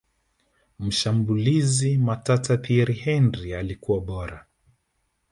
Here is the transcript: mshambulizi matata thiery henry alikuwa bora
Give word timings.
mshambulizi 0.79 1.97
matata 1.97 2.57
thiery 2.57 2.93
henry 2.93 3.55
alikuwa 3.55 4.01
bora 4.01 4.45